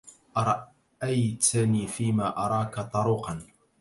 [0.37, 3.41] أرأيتني فيما أراك طروقا